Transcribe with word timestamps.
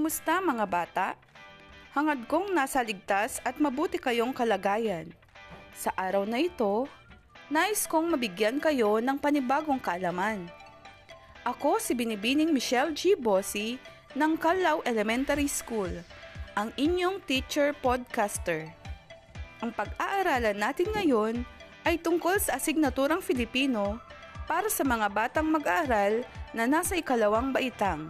Kumusta 0.00 0.40
mga 0.40 0.64
bata? 0.64 1.08
Hangad 1.92 2.24
kong 2.24 2.56
nasa 2.56 2.80
ligtas 2.80 3.36
at 3.44 3.60
mabuti 3.60 4.00
kayong 4.00 4.32
kalagayan. 4.32 5.12
Sa 5.76 5.92
araw 5.92 6.24
na 6.24 6.40
ito, 6.40 6.88
nais 7.52 7.84
kong 7.84 8.16
mabigyan 8.16 8.56
kayo 8.64 8.96
ng 9.04 9.20
panibagong 9.20 9.76
kaalaman. 9.76 10.48
Ako 11.44 11.76
si 11.76 11.92
Binibining 11.92 12.48
Michelle 12.48 12.96
G. 12.96 13.12
Bossi 13.12 13.76
ng 14.16 14.40
Kalaw 14.40 14.80
Elementary 14.88 15.44
School, 15.44 15.92
ang 16.56 16.72
inyong 16.80 17.20
teacher 17.28 17.76
podcaster. 17.76 18.72
Ang 19.60 19.68
pag-aaralan 19.76 20.56
natin 20.56 20.88
ngayon 20.96 21.44
ay 21.84 22.00
tungkol 22.00 22.40
sa 22.40 22.56
asignaturang 22.56 23.20
Filipino 23.20 24.00
para 24.48 24.72
sa 24.72 24.80
mga 24.80 25.12
batang 25.12 25.52
mag-aaral 25.52 26.24
na 26.56 26.64
nasa 26.64 26.96
ikalawang 26.96 27.52
baitang. 27.52 28.08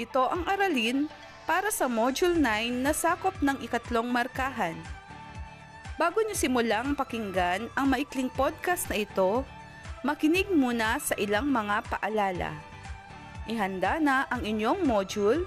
Ito 0.00 0.32
ang 0.32 0.48
aralin 0.48 1.12
para 1.44 1.68
sa 1.68 1.84
Module 1.84 2.40
9 2.40 2.80
na 2.80 2.96
sakop 2.96 3.36
ng 3.44 3.60
ikatlong 3.60 4.08
markahan. 4.08 4.72
Bago 6.00 6.24
niyo 6.24 6.32
simulang 6.32 6.96
pakinggan 6.96 7.68
ang 7.76 7.86
maikling 7.92 8.32
podcast 8.32 8.88
na 8.88 9.04
ito, 9.04 9.44
makinig 10.00 10.48
muna 10.48 10.96
sa 10.96 11.12
ilang 11.20 11.52
mga 11.52 11.84
paalala. 11.92 12.56
Ihanda 13.44 14.00
na 14.00 14.24
ang 14.32 14.40
inyong 14.40 14.88
module, 14.88 15.44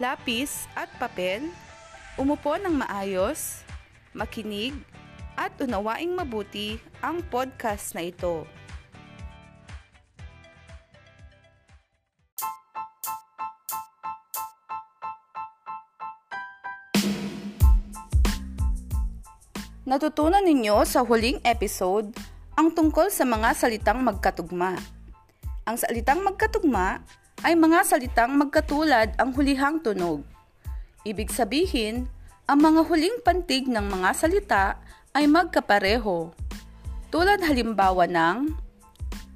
lapis 0.00 0.64
at 0.72 0.88
papel, 0.96 1.44
umupo 2.16 2.56
ng 2.56 2.80
maayos, 2.80 3.68
makinig, 4.16 4.72
at 5.36 5.52
unawaing 5.60 6.16
mabuti 6.16 6.80
ang 7.04 7.20
podcast 7.28 7.92
na 7.92 8.08
ito. 8.08 8.48
Natutunan 19.84 20.40
ninyo 20.40 20.80
sa 20.88 21.04
huling 21.04 21.44
episode 21.44 22.08
ang 22.56 22.72
tungkol 22.72 23.12
sa 23.12 23.28
mga 23.28 23.52
salitang 23.52 24.00
magkatugma. 24.00 24.80
Ang 25.68 25.76
salitang 25.76 26.24
magkatugma 26.24 27.04
ay 27.44 27.52
mga 27.52 27.84
salitang 27.84 28.32
magkatulad 28.32 29.12
ang 29.20 29.36
hulihang 29.36 29.84
tunog. 29.84 30.24
Ibig 31.04 31.28
sabihin, 31.28 32.08
ang 32.48 32.64
mga 32.64 32.80
huling 32.88 33.20
pantig 33.20 33.68
ng 33.68 33.84
mga 33.84 34.10
salita 34.16 34.80
ay 35.12 35.28
magkapareho. 35.28 36.32
Tulad 37.12 37.44
halimbawa 37.44 38.08
ng 38.08 38.56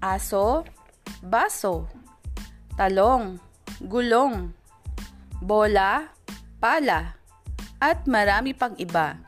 aso, 0.01 0.65
baso, 1.21 1.85
talong, 2.73 3.37
gulong, 3.85 4.49
bola, 5.45 6.09
pala, 6.57 7.21
at 7.85 8.09
marami 8.09 8.57
pang 8.57 8.73
iba. 8.81 9.28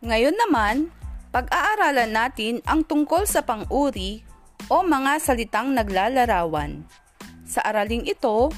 Ngayon 0.00 0.32
naman, 0.32 0.88
pag-aaralan 1.28 2.08
natin 2.08 2.64
ang 2.64 2.80
tungkol 2.80 3.28
sa 3.28 3.44
pang-uri 3.44 4.24
o 4.72 4.80
mga 4.80 5.20
salitang 5.20 5.76
naglalarawan. 5.76 6.88
Sa 7.44 7.60
araling 7.60 8.08
ito, 8.08 8.48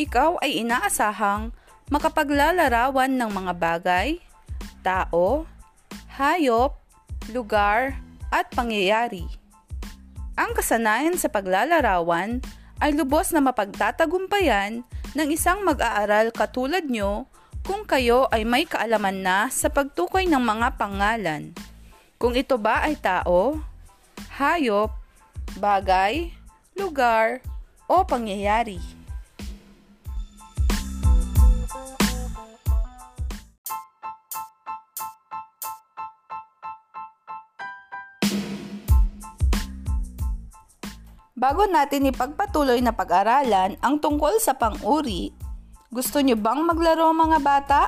ikaw 0.00 0.40
ay 0.40 0.64
inaasahang 0.64 1.52
makapaglalarawan 1.92 3.20
ng 3.20 3.30
mga 3.36 3.52
bagay, 3.60 4.08
tao, 4.80 5.44
hayop, 6.16 6.72
lugar, 7.36 7.92
at 8.32 8.48
pangyayari. 8.56 9.28
Ang 10.40 10.56
kasanayan 10.56 11.20
sa 11.20 11.28
paglalarawan 11.28 12.40
ay 12.80 12.96
lubos 12.96 13.36
na 13.36 13.44
mapagtatagumpayan 13.44 14.88
ng 15.12 15.28
isang 15.28 15.68
mag-aaral 15.68 16.32
katulad 16.32 16.88
nyo 16.88 17.28
kung 17.68 17.84
kayo 17.84 18.24
ay 18.32 18.48
may 18.48 18.64
kaalaman 18.64 19.20
na 19.20 19.52
sa 19.52 19.68
pagtukoy 19.68 20.24
ng 20.24 20.40
mga 20.40 20.80
pangalan. 20.80 21.52
Kung 22.16 22.32
ito 22.32 22.56
ba 22.56 22.80
ay 22.80 22.96
tao, 22.96 23.60
hayop, 24.40 24.88
bagay, 25.60 26.32
lugar, 26.80 27.44
o 27.84 28.08
pangyayari. 28.08 28.80
Bago 41.36 41.68
natin 41.68 42.08
ipagpatuloy 42.08 42.80
na 42.80 42.96
pag-aralan 42.96 43.76
ang 43.84 44.00
tungkol 44.00 44.40
sa 44.40 44.56
pang-uri 44.56 45.47
gusto 45.88 46.20
nyo 46.20 46.36
bang 46.36 46.60
maglaro 46.68 47.16
mga 47.16 47.38
bata? 47.40 47.80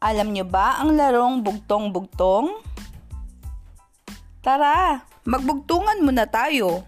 Alam 0.00 0.32
nyo 0.32 0.48
ba 0.48 0.80
ang 0.80 0.96
larong 0.96 1.44
bugtong-bugtong? 1.44 2.64
Tara, 4.40 5.04
magbugtungan 5.28 6.00
muna 6.00 6.24
tayo. 6.24 6.86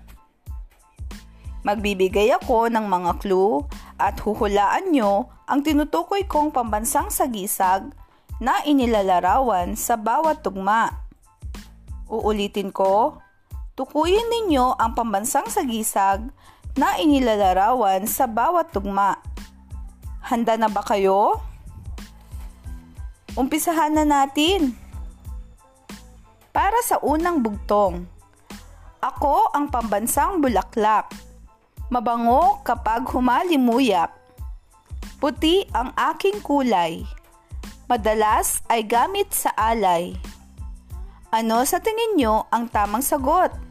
Magbibigay 1.60 2.32
ako 2.41 2.72
ng 2.72 2.86
mga 2.88 3.12
clue 3.20 3.60
at 4.00 4.16
huhulaan 4.25 4.97
nyo 4.97 5.28
ang 5.44 5.60
tinutukoy 5.60 6.25
kong 6.25 6.48
pambansang 6.48 7.12
sagisag 7.12 7.92
na 8.41 8.64
inilalarawan 8.64 9.76
sa 9.76 10.00
bawat 10.00 10.41
tugma. 10.41 10.88
Uulitin 12.08 12.72
ko, 12.72 13.20
tukuyin 13.76 14.32
ninyo 14.32 14.81
ang 14.81 14.97
pambansang 14.97 15.52
sagisag 15.52 16.32
na 16.78 16.98
inilalarawan 16.98 18.06
sa 18.06 18.31
bawat 18.31 18.70
tugma. 18.70 19.19
Handa 20.20 20.54
na 20.54 20.69
ba 20.70 20.84
kayo? 20.84 21.41
Umpisahan 23.34 23.94
na 23.94 24.04
natin. 24.06 24.75
Para 26.50 26.82
sa 26.82 26.98
unang 27.00 27.41
bugtong, 27.42 28.03
ako 29.00 29.54
ang 29.54 29.72
pambansang 29.72 30.42
bulaklak. 30.42 31.08
Mabango 31.88 32.60
kapag 32.62 33.06
humalimuyak. 33.08 34.12
Puti 35.19 35.64
ang 35.75 35.91
aking 35.97 36.38
kulay. 36.44 37.02
Madalas 37.91 38.62
ay 38.70 38.87
gamit 38.87 39.34
sa 39.34 39.50
alay. 39.58 40.14
Ano 41.31 41.62
sa 41.62 41.78
tingin 41.78 42.19
nyo 42.19 42.47
ang 42.50 42.66
tamang 42.70 43.02
sagot? 43.02 43.69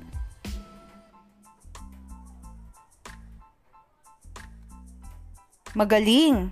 Magaling! 5.78 6.50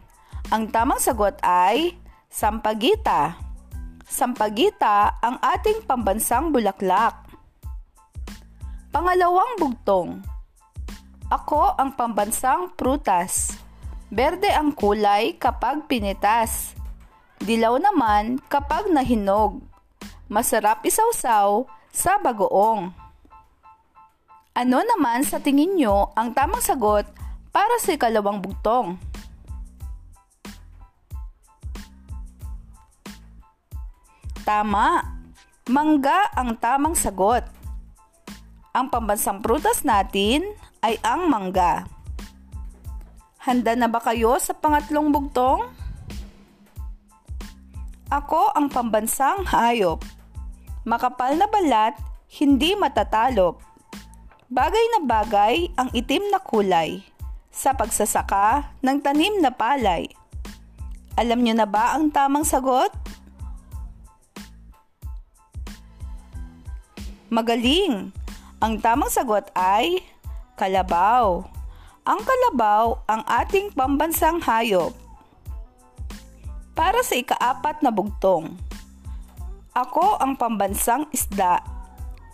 Ang 0.53 0.63
tamang 0.69 1.01
sagot 1.01 1.35
ay 1.41 1.97
Sampagita. 2.28 3.39
Sampagita 4.05 5.17
ang 5.23 5.41
ating 5.41 5.83
pambansang 5.89 6.53
bulaklak. 6.53 7.25
Pangalawang 8.94 9.57
bugtong. 9.57 10.22
Ako 11.33 11.75
ang 11.75 11.97
pambansang 11.97 12.77
prutas. 12.77 13.57
Berde 14.13 14.53
ang 14.53 14.72
kulay 14.72 15.35
kapag 15.35 15.89
pinitas. 15.89 16.77
Dilaw 17.41 17.81
naman 17.81 18.38
kapag 18.47 18.88
nahinog. 18.91 19.59
Masarap 20.29 20.85
isawsaw 20.85 21.66
sa 21.89 22.22
bagoong. 22.22 22.94
Ano 24.53 24.77
naman 24.83 25.25
sa 25.25 25.41
tingin 25.41 25.73
nyo 25.73 26.13
ang 26.13 26.38
tamang 26.38 26.61
sagot 26.61 27.07
para 27.50 27.75
sa 27.81 27.97
ikalawang 27.97 28.44
bugtong? 28.44 29.06
Tama! 34.47 35.03
Mangga 35.67 36.31
ang 36.31 36.55
tamang 36.55 36.95
sagot. 36.95 37.44
Ang 38.71 38.88
pambansang 38.88 39.44
prutas 39.44 39.83
natin 39.83 40.47
ay 40.79 40.95
ang 41.03 41.27
mangga. 41.27 41.83
Handa 43.44 43.75
na 43.75 43.91
ba 43.91 43.99
kayo 43.99 44.39
sa 44.39 44.55
pangatlong 44.55 45.11
bugtong? 45.11 45.67
Ako 48.07 48.55
ang 48.55 48.71
pambansang 48.71 49.44
hayop. 49.51 49.99
Makapal 50.88 51.35
na 51.35 51.51
balat, 51.51 52.00
hindi 52.39 52.71
matatalop. 52.79 53.59
Bagay 54.47 54.85
na 54.95 55.00
bagay 55.03 55.75
ang 55.75 55.91
itim 55.91 56.23
na 56.31 56.39
kulay 56.39 57.03
sa 57.51 57.75
pagsasaka 57.75 58.79
ng 58.79 59.03
tanim 59.03 59.43
na 59.43 59.51
palay. 59.51 60.07
Alam 61.19 61.43
niyo 61.43 61.51
na 61.59 61.67
ba 61.67 62.00
ang 62.00 62.07
tamang 62.15 62.47
sagot? 62.47 62.95
Magaling! 67.27 68.15
Ang 68.63 68.79
tamang 68.79 69.12
sagot 69.12 69.51
ay 69.51 70.00
kalabaw. 70.56 71.44
Ang 72.07 72.19
kalabaw 72.24 73.03
ang 73.03 73.19
ating 73.27 73.75
pambansang 73.75 74.39
hayop. 74.47 74.95
Para 76.71 77.03
sa 77.03 77.19
ikaapat 77.19 77.83
na 77.83 77.91
bugtong. 77.91 78.56
Ako 79.75 80.24
ang 80.24 80.39
pambansang 80.39 81.03
isda. 81.12 81.59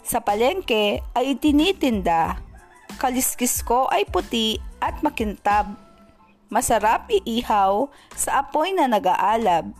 Sa 0.05 0.21
palengke 0.21 1.01
ay 1.17 1.41
tinitinda. 1.41 2.37
Kaliskis 3.01 3.65
ko 3.65 3.89
ay 3.89 4.05
puti 4.05 4.61
at 4.77 5.01
makintab. 5.01 5.73
Masarap 6.53 7.09
iihaw 7.09 7.89
sa 8.13 8.45
apoy 8.45 8.77
na 8.77 8.85
nag-aalab. 8.85 9.73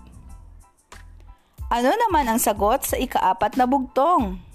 Ano 1.70 1.90
naman 1.94 2.26
ang 2.26 2.42
sagot 2.42 2.82
sa 2.82 2.98
ikaapat 2.98 3.62
na 3.62 3.70
bugtong? 3.70 4.53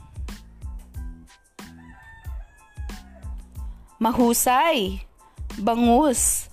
Mahusay, 3.98 5.02
bangus. 5.58 6.46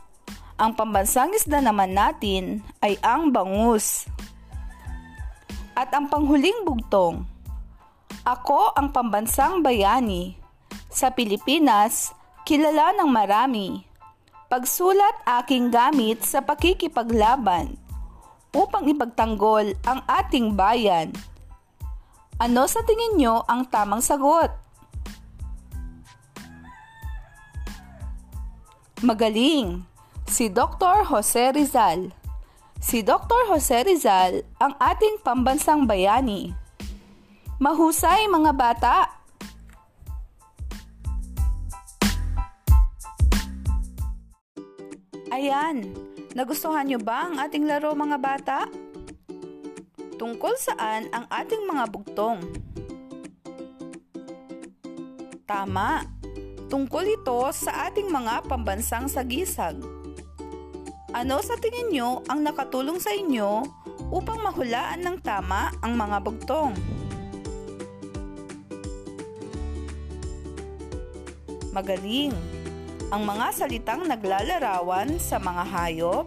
Ang 0.57 0.73
pambansang 0.73 1.29
isda 1.37 1.61
naman 1.61 1.93
natin 1.93 2.65
ay 2.81 2.97
ang 3.05 3.29
bangus. 3.29 4.09
At 5.77 5.93
ang 5.93 6.09
panghuling 6.09 6.65
bugtong, 6.65 7.21
ako 8.25 8.73
ang 8.73 8.89
pambansang 8.89 9.61
bayani. 9.61 10.41
Sa 10.89 11.13
Pilipinas, 11.13 12.17
kilala 12.49 12.97
ng 12.97 13.13
marami. 13.13 13.85
Pagsulat 14.49 15.21
aking 15.45 15.69
gamit 15.69 16.25
sa 16.25 16.41
pakikipaglaban 16.41 17.77
upang 18.57 18.89
ipagtanggol 18.89 19.69
ang 19.85 20.01
ating 20.09 20.57
bayan. 20.57 21.13
Ano 22.41 22.65
sa 22.65 22.81
tingin 22.81 23.21
nyo 23.21 23.45
ang 23.45 23.69
tamang 23.69 24.01
sagot? 24.01 24.64
Magaling! 29.05 29.85
Si 30.25 30.49
Dr. 30.49 31.05
Jose 31.05 31.53
Rizal. 31.53 32.09
Si 32.81 33.05
Dr. 33.05 33.53
Jose 33.53 33.85
Rizal 33.85 34.41
ang 34.57 34.73
ating 34.81 35.21
pambansang 35.21 35.85
bayani. 35.85 36.57
Mahusay 37.61 38.25
mga 38.25 38.51
bata! 38.57 38.97
Ayan, 45.29 45.93
Nagustuhan 46.35 46.83
niyo 46.83 46.99
ba 46.99 47.31
ang 47.31 47.39
ating 47.39 47.63
laro 47.63 47.95
mga 47.95 48.19
bata? 48.19 48.67
Tungkol 50.19 50.51
saan 50.59 51.07
ang 51.15 51.23
ating 51.31 51.63
mga 51.63 51.87
bugtong? 51.87 52.43
Tama, 55.47 56.03
tungkol 56.67 57.05
ito 57.05 57.39
sa 57.53 57.89
ating 57.89 58.09
mga 58.09 58.45
pambansang 58.49 59.09
sagisag. 59.09 59.77
Ano 61.15 61.39
sa 61.39 61.55
tingin 61.55 61.95
nyo 61.95 62.21
ang 62.27 62.43
nakatulong 62.43 62.99
sa 62.99 63.15
inyo 63.15 63.63
upang 64.11 64.43
mahulaan 64.43 64.99
ng 64.99 65.17
tama 65.23 65.71
ang 65.79 65.95
mga 65.95 66.17
bugtong? 66.19 66.75
Magaling! 71.71 72.55
ang 73.13 73.23
mga 73.25 73.47
salitang 73.53 74.01
naglalarawan 74.09 75.21
sa 75.21 75.37
mga 75.37 75.63
hayop, 75.69 76.25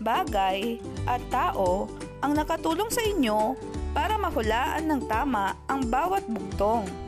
bagay 0.00 0.80
at 1.04 1.20
tao 1.28 1.90
ang 2.24 2.32
nakatulong 2.32 2.88
sa 2.88 3.04
inyo 3.04 3.56
para 3.92 4.16
mahulaan 4.16 4.88
ng 4.88 5.02
tama 5.08 5.56
ang 5.68 5.84
bawat 5.88 6.24
bugtong. 6.24 7.05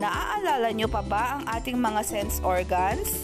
Naaalala 0.00 0.72
nyo 0.72 0.88
pa 0.88 1.04
ba 1.04 1.24
ang 1.36 1.44
ating 1.44 1.76
mga 1.76 2.00
sense 2.00 2.40
organs? 2.40 3.20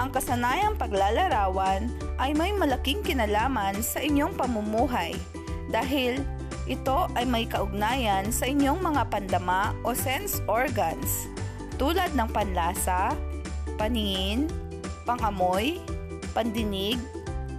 Ang 0.00 0.08
kasanayang 0.16 0.80
paglalarawan 0.80 1.92
ay 2.16 2.32
may 2.32 2.48
malaking 2.56 3.04
kinalaman 3.04 3.84
sa 3.84 4.00
inyong 4.00 4.32
pamumuhay 4.32 5.12
dahil 5.68 6.24
ito 6.64 7.04
ay 7.12 7.28
may 7.28 7.44
kaugnayan 7.44 8.32
sa 8.32 8.48
inyong 8.48 8.80
mga 8.80 9.12
pandama 9.12 9.76
o 9.84 9.92
sense 9.92 10.40
organs 10.48 11.28
tulad 11.76 12.08
ng 12.16 12.28
panlasa, 12.32 13.12
paningin, 13.76 14.48
pangamoy, 15.04 15.84
pandinig, 16.32 16.96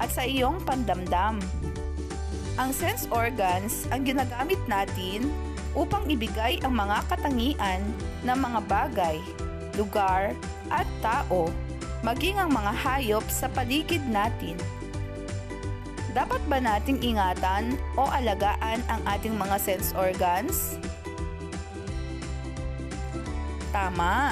at 0.02 0.10
sa 0.10 0.26
iyong 0.26 0.58
pandamdam. 0.66 1.38
Ang 2.58 2.74
sense 2.74 3.06
organs 3.14 3.86
ang 3.94 4.02
ginagamit 4.02 4.60
natin 4.66 5.30
upang 5.76 6.08
ibigay 6.08 6.58
ang 6.64 6.74
mga 6.74 7.04
katangian 7.12 7.84
ng 8.24 8.38
mga 8.40 8.60
bagay, 8.66 9.20
lugar, 9.76 10.32
at 10.72 10.88
tao, 11.04 11.52
maging 12.02 12.40
ang 12.40 12.50
mga 12.50 12.72
hayop 12.72 13.26
sa 13.28 13.52
paligid 13.52 14.02
natin. 14.08 14.56
Dapat 16.16 16.40
ba 16.48 16.64
nating 16.64 17.04
ingatan 17.04 17.76
o 18.00 18.08
alagaan 18.08 18.80
ang 18.88 19.04
ating 19.04 19.36
mga 19.36 19.60
sense 19.60 19.92
organs? 19.92 20.80
Tama. 23.76 24.32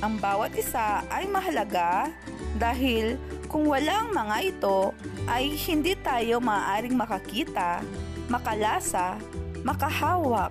Ang 0.00 0.16
bawat 0.18 0.56
isa 0.56 1.04
ay 1.12 1.28
mahalaga 1.28 2.08
dahil 2.56 3.20
kung 3.46 3.68
walang 3.68 4.16
mga 4.16 4.56
ito 4.56 4.96
ay 5.28 5.52
hindi 5.68 5.92
tayo 6.00 6.40
maaaring 6.40 6.96
makakita, 6.96 7.84
makalasa, 8.32 9.20
makahawak, 9.60 10.50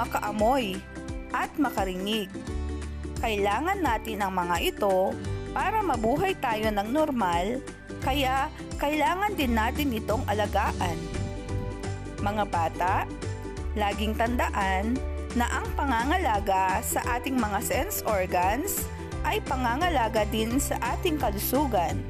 makaamoy, 0.00 0.80
at 1.36 1.52
makarinig. 1.60 2.32
Kailangan 3.20 3.84
natin 3.84 4.24
ang 4.24 4.32
mga 4.32 4.56
ito 4.64 5.12
para 5.52 5.84
mabuhay 5.84 6.32
tayo 6.40 6.72
ng 6.72 6.88
normal, 6.88 7.60
kaya 8.00 8.48
kailangan 8.80 9.36
din 9.36 9.52
natin 9.52 9.92
itong 9.92 10.24
alagaan. 10.24 10.96
Mga 12.24 12.44
bata, 12.48 13.04
laging 13.76 14.16
tandaan 14.16 14.96
na 15.36 15.46
ang 15.52 15.68
pangangalaga 15.76 16.80
sa 16.80 17.04
ating 17.20 17.36
mga 17.36 17.60
sense 17.60 18.00
organs 18.08 18.88
ay 19.22 19.38
pangangalaga 19.44 20.24
din 20.32 20.56
sa 20.56 20.80
ating 20.96 21.20
kalusugan. 21.20 22.00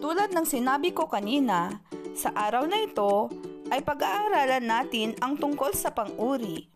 Tulad 0.00 0.32
ng 0.32 0.46
sinabi 0.48 0.96
ko 0.96 1.04
kanina, 1.04 1.76
sa 2.20 2.36
araw 2.36 2.68
na 2.68 2.84
ito 2.84 3.32
ay 3.72 3.80
pag-aaralan 3.80 4.68
natin 4.68 5.16
ang 5.24 5.40
tungkol 5.40 5.72
sa 5.72 5.88
pang-uri. 5.88 6.68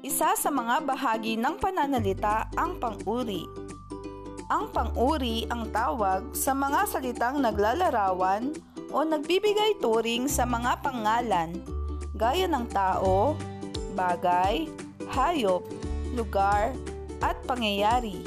Isa 0.00 0.32
sa 0.40 0.48
mga 0.48 0.88
bahagi 0.88 1.36
ng 1.36 1.60
pananalita 1.60 2.48
ang 2.56 2.80
pang-uri. 2.80 3.44
Ang 4.48 4.72
pang-uri 4.72 5.44
ang 5.52 5.68
tawag 5.68 6.32
sa 6.32 6.56
mga 6.56 6.88
salitang 6.88 7.44
naglalarawan 7.44 8.56
o 8.88 9.04
nagbibigay 9.04 9.76
turing 9.84 10.24
sa 10.32 10.48
mga 10.48 10.80
pangalan 10.80 11.52
gaya 12.16 12.48
ng 12.48 12.64
tao, 12.72 13.36
bagay, 13.92 14.64
hayop, 15.12 15.60
lugar, 16.16 16.72
at 17.20 17.36
pangyayari. 17.44 18.24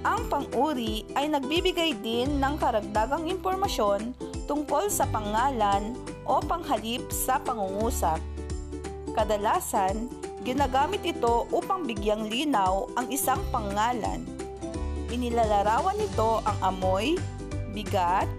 Ang 0.00 0.32
pang-uri 0.32 1.04
ay 1.12 1.28
nagbibigay 1.28 1.92
din 2.00 2.40
ng 2.40 2.56
karagdagang 2.56 3.28
impormasyon 3.28 4.16
tungkol 4.46 4.86
sa 4.88 5.04
pangalan 5.10 5.92
o 6.22 6.38
panghalip 6.38 7.10
sa 7.10 7.42
pangungusap. 7.42 8.22
Kadalasan, 9.12 10.06
ginagamit 10.46 11.02
ito 11.02 11.50
upang 11.50 11.84
bigyang 11.84 12.30
linaw 12.30 12.86
ang 12.94 13.10
isang 13.10 13.42
pangalan. 13.50 14.22
Inilalarawan 15.10 15.98
nito 15.98 16.42
ang 16.46 16.58
amoy, 16.74 17.18
bigat, 17.74 18.30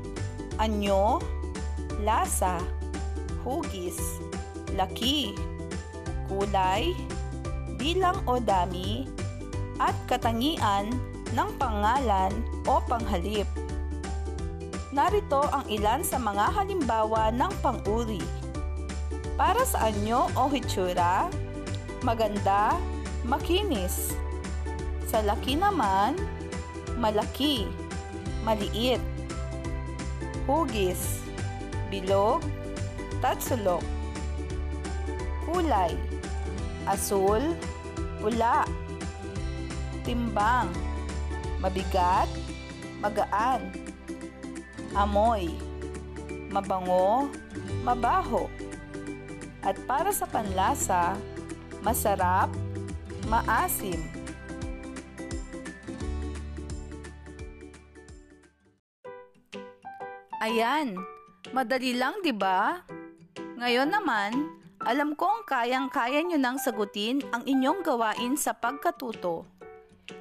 anyo, 0.60 1.20
lasa, 2.04 2.60
hugis, 3.44 4.00
laki, 4.76 5.36
kulay, 6.28 6.92
bilang 7.76 8.20
o 8.28 8.40
dami, 8.40 9.08
at 9.78 9.94
katangian 10.10 10.90
ng 11.36 11.50
pangalan 11.62 12.34
o 12.66 12.82
panghalip. 12.86 13.48
Narito 14.92 15.44
ang 15.52 15.68
ilan 15.68 16.02
sa 16.04 16.16
mga 16.16 16.56
halimbawa 16.56 17.32
ng 17.36 17.52
pang-uri. 17.60 18.24
Para 19.36 19.62
sa 19.68 19.92
anyo 19.92 20.32
o 20.34 20.48
hitsura, 20.50 21.28
maganda, 22.02 22.74
makinis. 23.28 24.16
Sa 25.08 25.22
laki 25.22 25.60
naman, 25.60 26.16
malaki, 26.98 27.68
maliit 28.48 29.04
hugis, 30.48 31.20
bilog, 31.92 32.40
tatsulok. 33.20 33.84
Kulay, 35.44 35.92
asul, 36.88 37.52
pula. 38.24 38.64
Timbang, 40.08 40.72
mabigat, 41.60 42.32
magaan 43.04 43.87
amoy, 44.98 45.54
mabango, 46.50 47.30
mabaho. 47.86 48.50
At 49.62 49.78
para 49.86 50.10
sa 50.10 50.26
panlasa, 50.26 51.14
masarap, 51.86 52.50
maasim. 53.30 54.02
Ayan, 60.42 60.98
madali 61.54 61.94
lang 61.94 62.24
'di 62.24 62.34
ba? 62.34 62.82
Ngayon 63.58 63.90
naman, 63.90 64.32
alam 64.86 65.18
kong 65.18 65.44
kayang-kaya 65.50 66.24
nyo 66.24 66.40
nang 66.40 66.56
sagutin 66.56 67.20
ang 67.36 67.44
inyong 67.44 67.84
gawain 67.84 68.40
sa 68.40 68.56
pagkatuto. 68.56 69.57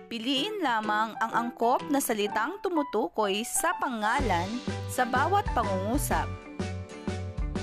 Piliin 0.07 0.63
lamang 0.63 1.19
ang 1.19 1.33
angkop 1.35 1.83
na 1.91 1.99
salitang 1.99 2.63
tumutukoy 2.63 3.43
sa 3.43 3.75
pangalan 3.83 4.47
sa 4.87 5.03
bawat 5.03 5.43
pangungusap. 5.51 6.31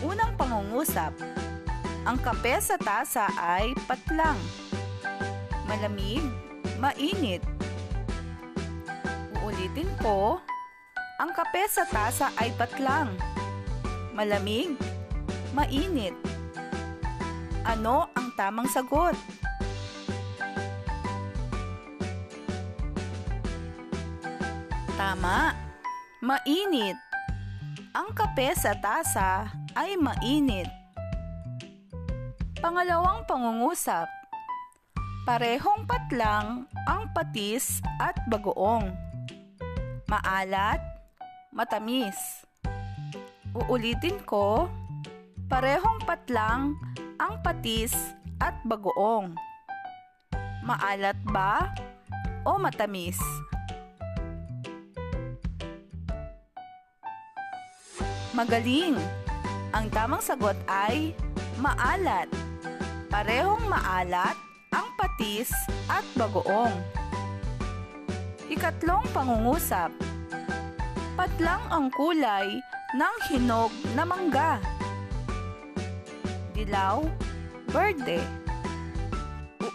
Unang 0.03 0.35
pangungusap, 0.35 1.15
ang 2.03 2.19
kape 2.19 2.59
sa 2.59 2.75
tasa 2.75 3.31
ay 3.39 3.71
patlang. 3.87 4.35
Malamig, 5.71 6.19
mainit. 6.83 7.39
Uulitin 9.39 9.87
ko, 10.03 10.43
ang 11.23 11.31
kape 11.31 11.63
sa 11.71 11.87
tasa 11.87 12.27
ay 12.43 12.51
patlang. 12.59 13.15
Malamig, 14.11 14.75
mainit. 15.55 16.11
Ano 17.63 18.11
ang 18.19 18.35
tamang 18.35 18.67
sagot? 18.67 19.15
Tama, 25.03 25.51
mainit. 26.23 26.95
Ang 27.91 28.15
kape 28.15 28.55
sa 28.55 28.71
tasa 28.71 29.51
ay 29.75 29.99
mainit. 29.99 30.71
Pangalawang 32.63 33.27
pangungusap. 33.27 34.07
Parehong 35.27 35.83
patlang 35.83 36.71
ang 36.87 37.11
patis 37.11 37.83
at 37.99 38.15
bagoong. 38.31 38.95
Maalat, 40.07 40.79
matamis. 41.51 42.47
Uulitin 43.51 44.23
ko, 44.23 44.71
parehong 45.51 45.99
patlang 46.07 46.79
ang 47.19 47.43
patis 47.43 47.91
at 48.39 48.55
bagoong. 48.63 49.35
Maalat 50.63 51.19
ba 51.27 51.75
o 52.47 52.55
matamis? 52.55 53.19
Magaling! 58.33 58.97
Ang 59.77 59.93
tamang 59.93 60.17
sagot 60.17 60.57
ay 60.65 61.13
maalat. 61.61 62.25
Parehong 63.13 63.61
maalat 63.69 64.33
ang 64.73 64.89
patis 64.97 65.53
at 65.85 66.01
bagoong. 66.17 66.73
Ikatlong 68.49 69.05
pangungusap. 69.13 69.93
Patlang 71.13 71.61
ang 71.69 71.93
kulay 71.93 72.57
ng 72.97 73.15
hinog 73.29 73.69
na 73.93 74.01
mangga. 74.01 74.57
Dilaw, 76.57 77.05
berde. 77.69 78.17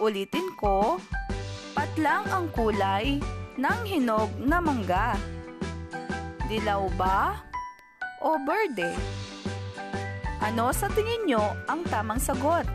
Uulitin 0.02 0.50
ko, 0.58 0.98
patlang 1.78 2.26
ang 2.26 2.50
kulay 2.50 3.22
ng 3.54 3.80
hinog 3.86 4.34
na 4.42 4.58
mangga. 4.58 5.14
Dilaw 6.50 6.90
ba 6.98 7.47
o 8.22 8.38
berde? 8.42 8.94
Ano 10.38 10.70
sa 10.70 10.86
tingin 10.90 11.26
nyo 11.26 11.54
ang 11.66 11.82
tamang 11.90 12.22
sagot? 12.22 12.66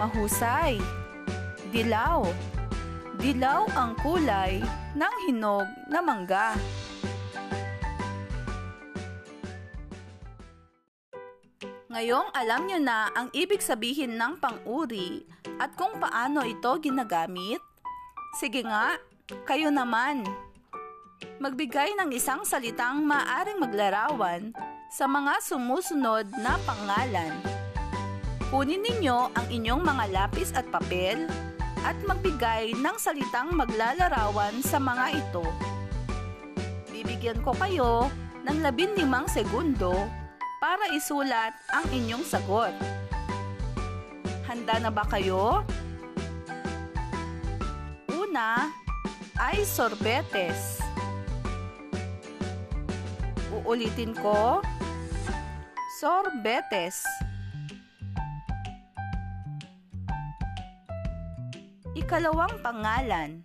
Mahusay. 0.00 0.80
Dilaw. 1.72 2.24
Dilaw 3.20 3.68
ang 3.76 3.92
kulay 4.00 4.64
ng 4.96 5.14
hinog 5.28 5.68
na 5.92 6.00
mangga. 6.00 6.56
Ngayong 11.90 12.30
alam 12.32 12.70
nyo 12.70 12.78
na 12.78 13.10
ang 13.12 13.28
ibig 13.34 13.60
sabihin 13.60 14.14
ng 14.14 14.38
pang-uri 14.38 15.26
at 15.58 15.74
kung 15.74 15.98
paano 15.98 16.46
ito 16.46 16.70
ginagamit, 16.80 17.60
sige 18.38 18.62
nga, 18.62 18.94
kayo 19.46 19.70
naman. 19.70 20.26
Magbigay 21.40 21.96
ng 21.96 22.10
isang 22.12 22.44
salitang 22.44 23.04
maaring 23.04 23.60
maglarawan 23.60 24.52
sa 24.90 25.06
mga 25.06 25.38
sumusunod 25.40 26.26
na 26.40 26.58
pangalan. 26.66 27.32
Kunin 28.50 28.82
ninyo 28.82 29.30
ang 29.30 29.46
inyong 29.46 29.82
mga 29.86 30.04
lapis 30.10 30.50
at 30.52 30.66
papel 30.68 31.30
at 31.86 31.96
magbigay 32.04 32.74
ng 32.76 32.96
salitang 32.98 33.54
maglalarawan 33.54 34.58
sa 34.60 34.82
mga 34.82 35.06
ito. 35.16 35.46
Bibigyan 36.90 37.38
ko 37.40 37.54
kayo 37.56 38.10
ng 38.44 38.58
15 38.60 39.06
segundo 39.30 39.94
para 40.60 40.90
isulat 40.92 41.54
ang 41.72 41.86
inyong 41.88 42.24
sagot. 42.26 42.74
Handa 44.44 44.82
na 44.82 44.90
ba 44.90 45.06
kayo? 45.06 45.62
Una 48.10 48.79
ay 49.40 49.64
sorbetes. 49.64 50.84
Uulitin 53.48 54.12
ko. 54.12 54.60
Sorbetes. 55.96 57.00
Ikalawang 61.96 62.60
pangalan. 62.60 63.40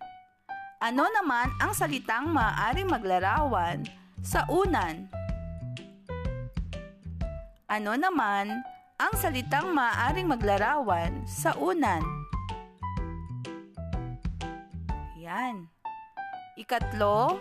Ano 0.84 1.08
naman 1.08 1.48
ang 1.64 1.72
salitang 1.72 2.28
maaaring 2.28 2.92
maglarawan 2.92 3.80
sa 4.20 4.44
unan? 4.52 5.08
Ano 7.72 7.96
naman 7.96 8.60
ang 9.00 9.12
salitang 9.16 9.72
maaaring 9.72 10.28
maglarawan 10.28 11.24
sa 11.24 11.56
unan? 11.56 12.04
Yan. 15.16 15.75
Ikatlo, 16.56 17.36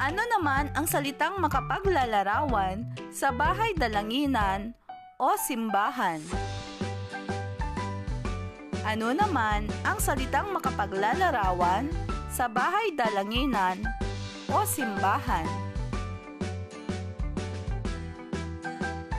ano 0.00 0.22
naman 0.32 0.72
ang 0.72 0.88
salitang 0.88 1.44
makapaglalarawan 1.44 2.88
sa 3.12 3.28
bahay 3.28 3.76
dalanginan 3.76 4.72
o 5.20 5.36
simbahan? 5.36 6.24
Ano 8.80 9.12
naman 9.12 9.68
ang 9.84 10.00
salitang 10.00 10.56
makapaglalarawan 10.56 11.92
sa 12.32 12.48
bahay 12.48 12.96
dalanginan 12.96 13.84
o 14.48 14.64
simbahan? 14.64 15.44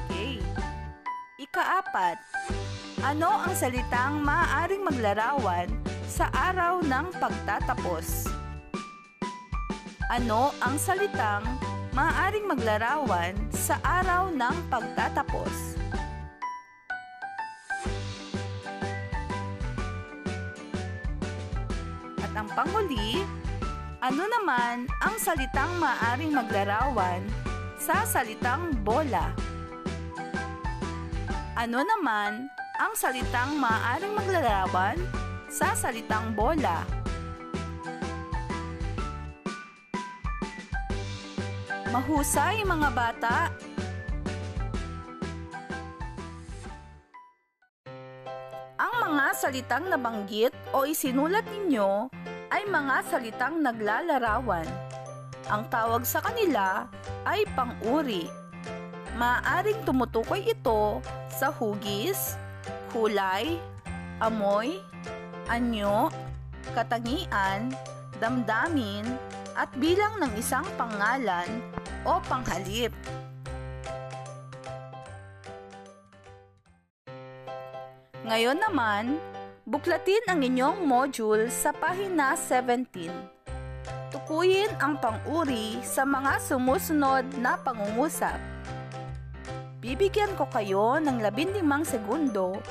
Okay. 0.10 0.42
Ikaapat, 1.38 2.18
ano 3.06 3.30
ang 3.30 3.54
salitang 3.54 4.26
maaaring 4.26 4.82
maglarawan 4.82 5.70
sa 6.10 6.26
araw 6.34 6.82
ng 6.82 7.06
pagtatapos? 7.22 8.31
Ano 10.12 10.52
ang 10.60 10.76
salitang 10.76 11.40
maaaring 11.96 12.44
maglarawan 12.44 13.32
sa 13.48 13.80
araw 13.80 14.28
ng 14.36 14.56
pagtatapos? 14.68 15.80
At 22.20 22.34
ang 22.36 22.52
panghuli, 22.52 23.24
ano 24.04 24.28
naman 24.28 24.84
ang 25.00 25.16
salitang 25.16 25.80
maaring 25.80 26.36
maglarawan 26.36 27.24
sa 27.80 28.04
salitang 28.04 28.68
bola? 28.84 29.32
Ano 31.56 31.88
naman 31.88 32.52
ang 32.84 32.92
salitang 33.00 33.56
maaring 33.56 34.12
maglarawan 34.12 35.00
sa 35.48 35.72
salitang 35.72 36.36
bola? 36.36 37.01
Mahusay 41.92 42.64
mga 42.64 42.88
bata! 42.96 43.52
Ang 48.80 48.94
mga 48.96 49.26
salitang 49.36 49.92
nabanggit 49.92 50.56
o 50.72 50.88
isinulat 50.88 51.44
ninyo 51.52 52.08
ay 52.48 52.64
mga 52.64 52.96
salitang 53.12 53.60
naglalarawan. 53.60 54.64
Ang 55.52 55.68
tawag 55.68 56.08
sa 56.08 56.24
kanila 56.24 56.88
ay 57.28 57.44
pang-uri. 57.60 58.32
Maaring 59.20 59.84
tumutukoy 59.84 60.48
ito 60.48 61.04
sa 61.28 61.52
hugis, 61.52 62.40
kulay, 62.96 63.60
amoy, 64.24 64.80
anyo, 65.52 66.08
katangian, 66.72 67.76
damdamin, 68.24 69.04
at 69.60 69.68
bilang 69.76 70.24
ng 70.24 70.32
isang 70.40 70.64
pangalan 70.80 71.52
o 72.06 72.22
panghalip. 72.26 72.94
Ngayon 78.22 78.62
naman, 78.62 79.18
buklatin 79.66 80.24
ang 80.30 80.40
inyong 80.40 80.86
module 80.86 81.50
sa 81.50 81.74
pahina 81.74 82.38
17. 82.38 83.12
Tukuyin 84.14 84.72
ang 84.78 85.00
pang-uri 85.02 85.80
sa 85.82 86.06
mga 86.06 86.40
sumusunod 86.40 87.26
na 87.40 87.58
pangungusap. 87.60 88.38
Bibigyan 89.82 90.38
ko 90.38 90.46
kayo 90.54 91.02
ng 91.02 91.18
15 91.18 91.66
segundo 91.84 92.62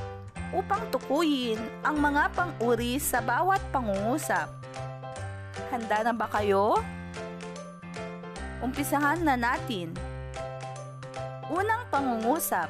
upang 0.54 0.86
tukuyin 0.94 1.58
ang 1.82 1.98
mga 1.98 2.30
pang-uri 2.32 3.02
sa 3.02 3.18
bawat 3.18 3.58
pangungusap. 3.74 4.46
Handa 5.74 6.06
na 6.06 6.12
ba 6.14 6.30
kayo? 6.30 6.78
Umpisahan 8.60 9.24
na 9.24 9.40
natin. 9.40 9.96
Unang 11.48 11.88
pangungusap. 11.88 12.68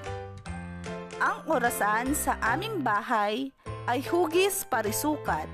Ang 1.19 1.39
orasan 1.51 2.15
sa 2.15 2.39
aming 2.55 2.79
bahay 2.79 3.51
ay 3.91 3.99
hugis 4.07 4.63
parisukat. 4.63 5.51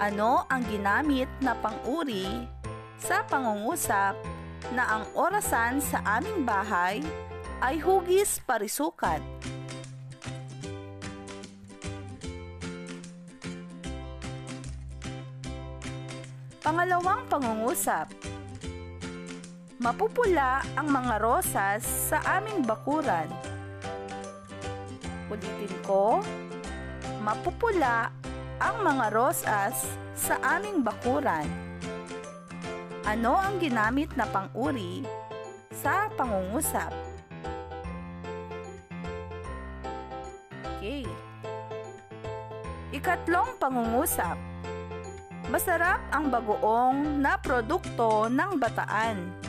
Ano 0.00 0.48
ang 0.48 0.64
ginamit 0.64 1.28
na 1.44 1.52
pang-uri 1.60 2.48
sa 2.96 3.20
pangungusap 3.28 4.16
na 4.72 4.96
ang 4.96 5.04
orasan 5.12 5.84
sa 5.84 6.00
aming 6.16 6.48
bahay 6.48 7.04
ay 7.60 7.76
hugis 7.76 8.40
parisukat? 8.48 9.20
Pangalawang 16.64 17.28
pangungusap. 17.28 18.27
Mapupula 19.78 20.58
ang 20.74 20.90
mga 20.90 21.22
rosas 21.22 21.86
sa 21.86 22.18
aming 22.34 22.66
bakuran. 22.66 23.30
Ulitin 25.30 25.70
ko, 25.86 26.18
mapupula 27.22 28.10
ang 28.58 28.82
mga 28.82 29.06
rosas 29.14 29.94
sa 30.18 30.34
aming 30.58 30.82
bakuran. 30.82 31.46
Ano 33.06 33.38
ang 33.38 33.62
ginamit 33.62 34.10
na 34.18 34.26
pang-uri 34.26 35.06
sa 35.70 36.10
pangungusap? 36.18 36.90
Okay. 40.74 41.06
Ikatlong 42.90 43.54
pangungusap. 43.62 44.42
Masarap 45.46 46.02
ang 46.10 46.34
bagoong 46.34 47.22
na 47.22 47.38
produkto 47.38 48.26
ng 48.26 48.58
bataan. 48.58 49.46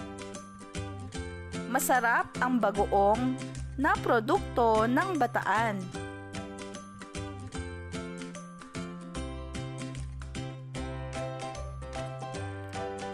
Masarap 1.69 2.33
ang 2.41 2.57
bagoong 2.57 3.37
na 3.77 3.93
produkto 4.01 4.89
ng 4.89 5.21
bataan. 5.21 5.77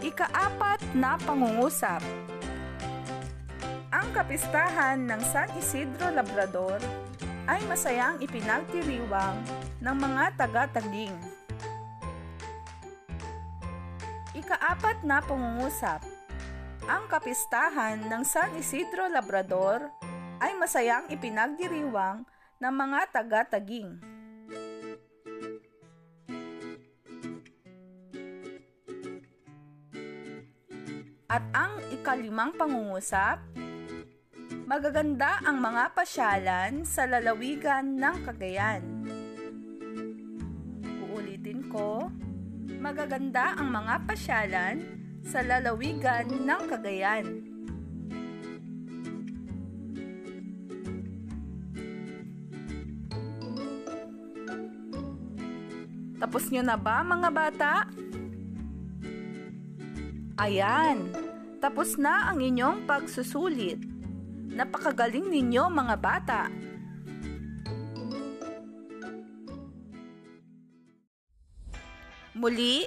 Ikaapat 0.00 0.80
na 0.96 1.20
pangungusap. 1.20 2.00
Ang 3.92 4.08
kapistahan 4.16 5.04
ng 5.04 5.20
San 5.20 5.52
Isidro 5.60 6.08
Labrador 6.16 6.80
ay 7.44 7.60
masayang 7.68 8.16
ipinagdiriwang 8.24 9.36
ng 9.84 9.96
mga 10.00 10.32
taga-taging. 10.40 11.12
Ikaapat 14.32 15.04
na 15.04 15.20
pangungusap. 15.20 16.15
Ang 16.86 17.10
kapistahan 17.10 18.06
ng 18.06 18.22
San 18.22 18.54
Isidro 18.54 19.10
Labrador 19.10 19.90
ay 20.38 20.54
masayang 20.54 21.10
ipinagdiriwang 21.10 22.22
ng 22.62 22.74
mga 22.78 23.00
taga-taging. 23.10 23.98
At 31.26 31.42
ang 31.50 31.82
ikalimang 31.90 32.54
pangungusap, 32.54 33.42
magaganda 34.70 35.42
ang 35.42 35.58
mga 35.58 35.90
pasyalan 35.90 36.86
sa 36.86 37.02
lalawigan 37.02 37.98
ng 37.98 38.16
Cagayan. 38.30 38.82
Uulitin 41.10 41.66
ko, 41.66 42.06
magaganda 42.78 43.58
ang 43.58 43.74
mga 43.74 44.06
pasyalan 44.06 44.95
sa 45.26 45.42
lalawigan 45.42 46.30
ng 46.30 46.62
Cagayan. 46.70 47.26
Tapos 56.16 56.48
nyo 56.48 56.62
na 56.64 56.78
ba 56.78 57.04
mga 57.04 57.28
bata? 57.34 57.72
Ayan, 60.40 61.12
tapos 61.60 61.98
na 62.00 62.32
ang 62.32 62.40
inyong 62.40 62.88
pagsusulit. 62.88 63.82
Napakagaling 64.56 65.28
ninyo 65.28 65.68
mga 65.68 65.96
bata. 66.00 66.40
Muli, 72.36 72.84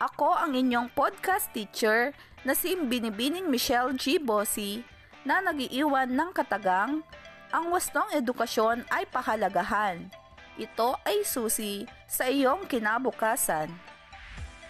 ako 0.00 0.32
ang 0.32 0.56
inyong 0.56 0.88
podcast 0.96 1.52
teacher 1.52 2.16
na 2.40 2.56
si 2.56 2.72
Binibining 2.72 3.52
Michelle 3.52 3.92
G. 3.92 4.16
Bossi 4.16 4.80
na 5.28 5.44
nagiiwan 5.44 6.08
ng 6.08 6.32
katagang 6.32 7.04
ang 7.52 7.64
wastong 7.68 8.08
edukasyon 8.16 8.80
ay 8.88 9.04
pahalagahan. 9.12 10.08
Ito 10.56 10.96
ay 11.04 11.20
susi 11.28 11.84
sa 12.08 12.32
iyong 12.32 12.64
kinabukasan. 12.64 13.68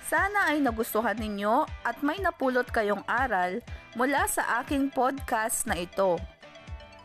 Sana 0.03 0.51
ay 0.51 0.59
nagustuhan 0.59 1.14
ninyo 1.14 1.62
at 1.87 2.03
may 2.03 2.19
napulot 2.19 2.66
kayong 2.66 3.07
aral 3.07 3.62
mula 3.95 4.27
sa 4.27 4.59
aking 4.59 4.90
podcast 4.90 5.62
na 5.62 5.79
ito. 5.79 6.19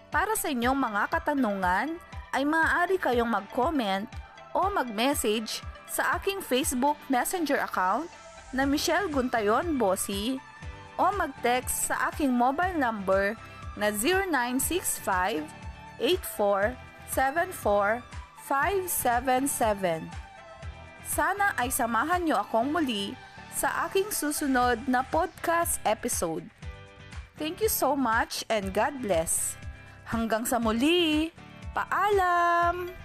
Para 0.09 0.33
sa 0.33 0.49
inyong 0.49 0.73
mga 0.73 1.13
katanungan 1.13 1.93
ay 2.33 2.41
maaari 2.41 2.97
kayong 2.97 3.29
mag-comment 3.29 4.09
o 4.49 4.65
mag-message 4.73 5.61
sa 5.89 6.17
aking 6.17 6.41
Facebook 6.41 6.97
Messenger 7.07 7.61
account 7.63 8.09
na 8.55 8.63
Michelle 8.63 9.11
Guntayon 9.11 9.75
Bossy 9.75 10.39
o 10.95 11.11
mag-text 11.11 11.91
sa 11.91 12.11
aking 12.11 12.31
mobile 12.31 12.75
number 12.79 13.35
na 13.75 13.91
0965 13.91 15.43
8474 15.99 18.03
577. 18.45 20.07
Sana 21.05 21.53
ay 21.57 21.69
samahan 21.69 22.25
niyo 22.25 22.41
akong 22.41 22.73
muli 22.73 23.13
sa 23.55 23.87
aking 23.87 24.11
susunod 24.11 24.83
na 24.85 25.05
podcast 25.05 25.79
episode. 25.87 26.43
Thank 27.35 27.59
you 27.59 27.71
so 27.71 27.99
much 27.99 28.47
and 28.47 28.71
God 28.71 29.03
bless. 29.03 29.59
Hanggang 30.07 30.47
sa 30.47 30.61
muli, 30.61 31.33
paalam! 31.75 33.04